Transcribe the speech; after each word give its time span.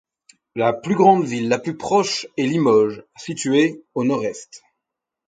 La 0.55 0.73
plus 0.73 0.95
grande 0.95 1.27
ville 1.27 1.47
la 1.47 1.59
plus 1.59 1.77
proche 1.77 2.25
est 2.35 2.47
Limoges, 2.47 3.03
située 3.17 3.83
à 3.95 3.99
au 3.99 4.03
nord-est. 4.03 4.63